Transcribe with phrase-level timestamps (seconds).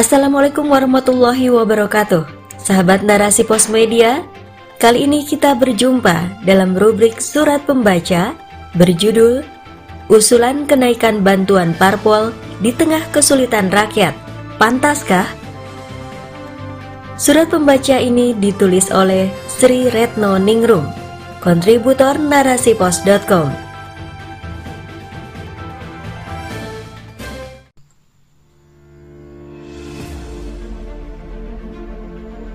[0.00, 2.24] Assalamualaikum warahmatullahi wabarakatuh.
[2.56, 4.24] Sahabat narasi pos media
[4.80, 8.32] Kali ini kita berjumpa dalam rubrik surat pembaca
[8.72, 9.44] Berjudul
[10.08, 12.32] Usulan kenaikan bantuan parpol
[12.64, 14.16] di tengah kesulitan rakyat.
[14.56, 15.28] Pantaskah?
[17.20, 20.88] Surat pembaca ini ditulis oleh Sri Retno Ningrum
[21.44, 23.69] Kontributor narasipos.com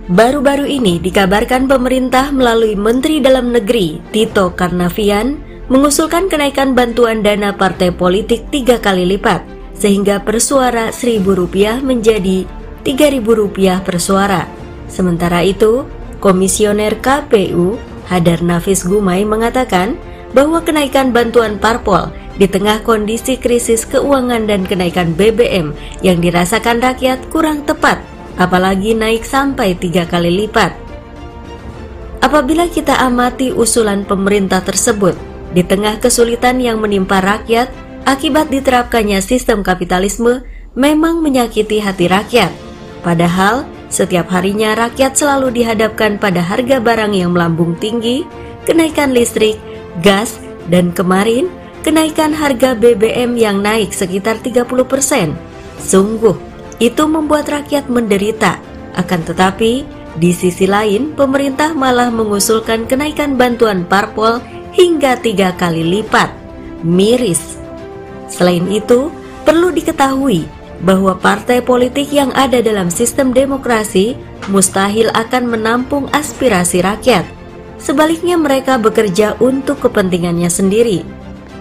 [0.05, 7.89] Baru-baru ini dikabarkan pemerintah melalui Menteri Dalam Negeri Tito Karnavian mengusulkan kenaikan bantuan dana partai
[7.89, 9.41] politik tiga kali lipat
[9.73, 12.45] sehingga per suara Rp1.000 menjadi
[12.85, 14.45] Rp3.000 per suara.
[14.85, 15.89] Sementara itu,
[16.21, 19.97] Komisioner KPU Hadar Nafis Gumai mengatakan
[20.37, 25.73] bahwa kenaikan bantuan parpol di tengah kondisi krisis keuangan dan kenaikan BBM
[26.05, 27.97] yang dirasakan rakyat kurang tepat
[28.35, 30.71] apalagi naik sampai tiga kali lipat.
[32.23, 35.13] Apabila kita amati usulan pemerintah tersebut
[35.53, 37.69] di tengah kesulitan yang menimpa rakyat
[38.03, 40.41] akibat diterapkannya sistem kapitalisme
[40.73, 42.51] memang menyakiti hati rakyat.
[43.05, 48.25] Padahal setiap harinya rakyat selalu dihadapkan pada harga barang yang melambung tinggi,
[48.65, 49.55] kenaikan listrik,
[50.01, 51.47] gas, dan kemarin
[51.85, 55.37] kenaikan harga BBM yang naik sekitar 30%.
[55.77, 58.59] Sungguh itu membuat rakyat menderita.
[58.95, 59.83] Akan tetapi,
[60.15, 64.39] di sisi lain, pemerintah malah mengusulkan kenaikan bantuan parpol
[64.71, 66.31] hingga tiga kali lipat.
[66.83, 67.59] Miris.
[68.31, 69.11] Selain itu,
[69.43, 70.47] perlu diketahui
[70.83, 74.15] bahwa partai politik yang ada dalam sistem demokrasi
[74.51, 77.23] mustahil akan menampung aspirasi rakyat.
[77.79, 81.03] Sebaliknya mereka bekerja untuk kepentingannya sendiri.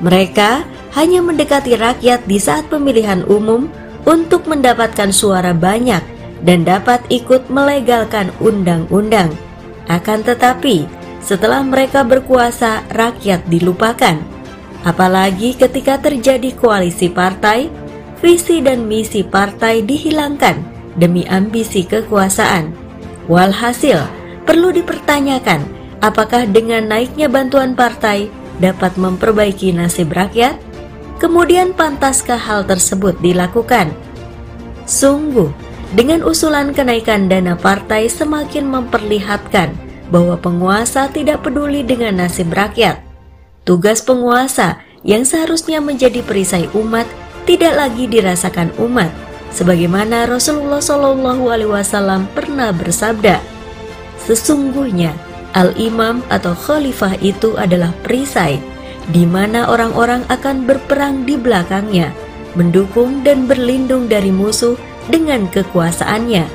[0.03, 3.71] Mereka hanya mendekati rakyat di saat pemilihan umum
[4.05, 6.01] untuk mendapatkan suara banyak
[6.45, 9.33] dan dapat ikut melegalkan undang-undang.
[9.89, 10.85] Akan tetapi,
[11.25, 14.21] setelah mereka berkuasa, rakyat dilupakan.
[14.85, 17.73] Apalagi ketika terjadi koalisi partai,
[18.21, 20.61] visi dan misi partai dihilangkan
[21.01, 22.73] demi ambisi kekuasaan.
[23.25, 24.05] Walhasil,
[24.45, 25.65] perlu dipertanyakan
[26.05, 28.29] apakah dengan naiknya bantuan partai
[28.61, 30.61] dapat memperbaiki nasib rakyat?
[31.23, 33.95] Kemudian pantaskah hal tersebut dilakukan?
[34.85, 35.49] Sungguh,
[35.95, 39.71] dengan usulan kenaikan dana partai semakin memperlihatkan
[40.11, 43.01] bahwa penguasa tidak peduli dengan nasib rakyat.
[43.65, 47.07] Tugas penguasa yang seharusnya menjadi perisai umat
[47.45, 49.13] tidak lagi dirasakan umat,
[49.53, 53.39] sebagaimana Rasulullah Shallallahu Alaihi Wasallam pernah bersabda,
[54.25, 55.13] sesungguhnya
[55.53, 58.59] al-imam atau khalifah itu adalah perisai
[59.13, 62.15] di mana orang-orang akan berperang di belakangnya,
[62.57, 64.79] mendukung dan berlindung dari musuh
[65.13, 66.47] dengan kekuasaannya.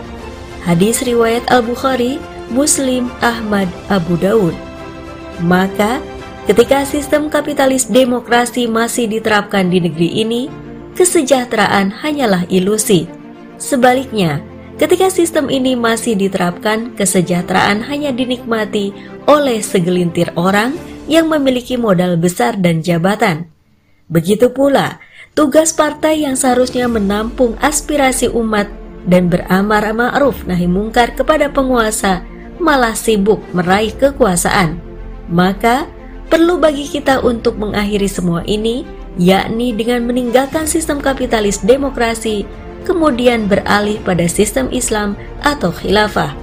[0.66, 2.18] Hadis riwayat Al-Bukhari,
[2.50, 4.58] Muslim, Ahmad, Abu Daud.
[5.46, 6.02] Maka,
[6.50, 10.42] ketika sistem kapitalis demokrasi masih diterapkan di negeri ini,
[10.98, 13.08] kesejahteraan hanyalah ilusi.
[13.56, 14.44] Sebaliknya,
[14.76, 18.92] ketika sistem ini masih diterapkan, kesejahteraan hanya dinikmati
[19.30, 20.76] oleh segelintir orang
[21.10, 23.50] yang memiliki modal besar dan jabatan.
[24.08, 25.02] Begitu pula,
[25.34, 28.70] tugas partai yang seharusnya menampung aspirasi umat
[29.10, 32.22] dan beramar ma'ruf nahi mungkar kepada penguasa
[32.62, 34.78] malah sibuk meraih kekuasaan.
[35.32, 35.90] Maka,
[36.30, 38.86] perlu bagi kita untuk mengakhiri semua ini,
[39.18, 42.46] yakni dengan meninggalkan sistem kapitalis demokrasi,
[42.84, 46.36] kemudian beralih pada sistem Islam atau khilafah.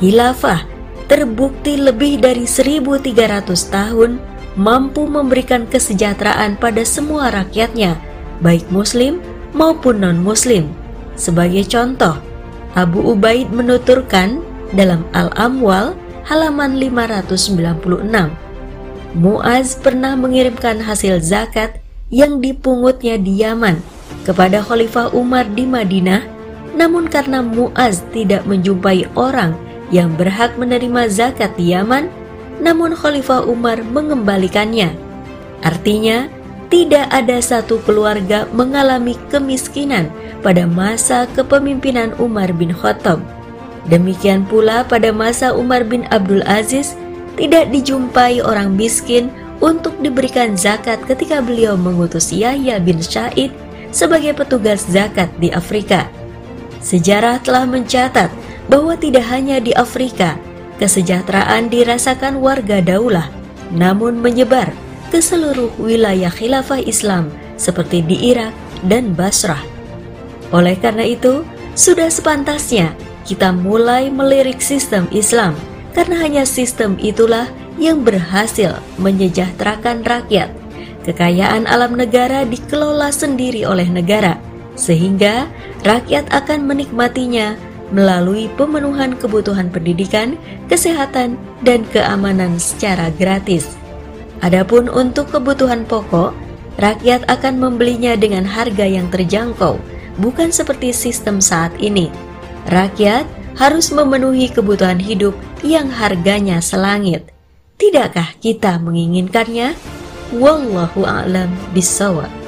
[0.00, 0.79] Khilafah
[1.10, 4.22] terbukti lebih dari 1300 tahun
[4.54, 7.98] mampu memberikan kesejahteraan pada semua rakyatnya,
[8.38, 9.18] baik muslim
[9.50, 10.70] maupun non-muslim.
[11.18, 12.14] Sebagai contoh,
[12.78, 14.38] Abu Ubaid menuturkan
[14.70, 15.98] dalam Al-Amwal
[16.30, 18.06] halaman 596.
[19.18, 21.82] Muaz pernah mengirimkan hasil zakat
[22.14, 23.82] yang dipungutnya di Yaman
[24.22, 26.22] kepada Khalifah Umar di Madinah,
[26.78, 32.10] namun karena Muaz tidak menjumpai orang yang berhak menerima zakat di Yaman,
[32.62, 34.94] namun Khalifah Umar mengembalikannya.
[35.60, 36.30] Artinya,
[36.70, 40.06] tidak ada satu keluarga mengalami kemiskinan
[40.40, 43.18] pada masa kepemimpinan Umar bin Khattab.
[43.90, 46.94] Demikian pula pada masa Umar bin Abdul Aziz,
[47.34, 53.52] tidak dijumpai orang miskin untuk diberikan zakat ketika beliau mengutus Yahya bin Syaid
[53.90, 56.06] sebagai petugas zakat di Afrika.
[56.80, 58.32] Sejarah telah mencatat
[58.70, 60.38] bahwa tidak hanya di Afrika,
[60.78, 63.26] kesejahteraan dirasakan warga daulah,
[63.74, 64.70] namun menyebar
[65.10, 68.54] ke seluruh wilayah khilafah Islam seperti di Irak
[68.86, 69.60] dan Basrah.
[70.54, 71.42] Oleh karena itu,
[71.78, 75.54] Sudah sepantasnya kita mulai melirik sistem Islam
[75.94, 77.46] karena hanya sistem itulah
[77.78, 80.50] yang berhasil menyejahterakan rakyat.
[81.06, 84.36] Kekayaan alam negara dikelola sendiri oleh negara,
[84.76, 85.48] sehingga
[85.86, 87.56] rakyat akan menikmatinya
[87.90, 93.76] melalui pemenuhan kebutuhan pendidikan, kesehatan, dan keamanan secara gratis.
[94.40, 96.32] Adapun untuk kebutuhan pokok,
[96.80, 99.76] rakyat akan membelinya dengan harga yang terjangkau,
[100.16, 102.08] bukan seperti sistem saat ini.
[102.72, 103.28] Rakyat
[103.60, 107.28] harus memenuhi kebutuhan hidup yang harganya selangit.
[107.76, 109.76] Tidakkah kita menginginkannya?
[110.32, 112.39] Wallahu a'lam bishawab.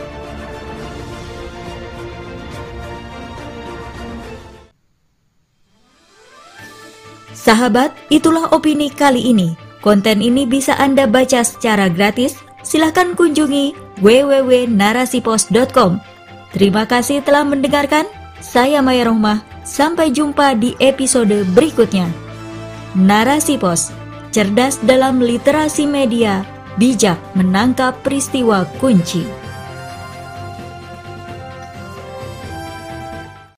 [7.42, 9.58] Sahabat, itulah opini kali ini.
[9.82, 12.38] Konten ini bisa Anda baca secara gratis.
[12.62, 15.98] Silahkan kunjungi www.narasipos.com.
[16.54, 18.06] Terima kasih telah mendengarkan.
[18.38, 19.42] Saya Maya Rohmah.
[19.66, 22.06] Sampai jumpa di episode berikutnya.
[22.94, 23.90] Narasi Pos
[24.32, 26.40] cerdas dalam literasi media,
[26.80, 29.28] bijak menangkap peristiwa kunci.